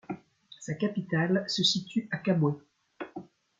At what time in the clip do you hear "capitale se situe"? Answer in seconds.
0.73-2.07